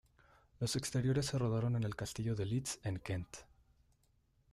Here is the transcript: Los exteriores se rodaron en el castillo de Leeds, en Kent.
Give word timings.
Los 0.59 0.75
exteriores 0.77 1.27
se 1.27 1.37
rodaron 1.37 1.75
en 1.75 1.83
el 1.83 1.95
castillo 1.95 2.33
de 2.33 2.47
Leeds, 2.47 2.79
en 2.83 2.97
Kent. 2.97 3.37